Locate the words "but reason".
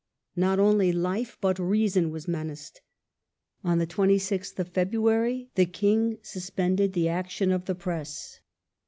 1.39-2.09